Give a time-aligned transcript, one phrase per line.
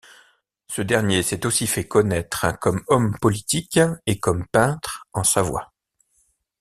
[0.67, 5.73] Ce dernier s'est aussi fait connaître comme homme politique et comme peintre en Savoie.